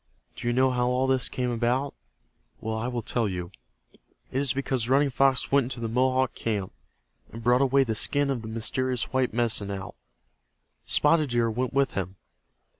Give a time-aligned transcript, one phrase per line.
[0.35, 1.93] Do you know how all this came about?
[2.59, 3.51] Well, I will tell you.
[3.93, 4.01] It
[4.39, 6.71] is because Running Fox went into the Mohawk camp,
[7.31, 9.93] and brought away the skin of the mysterious white Medicine Owl.
[10.87, 12.15] Spotted Deer went with him.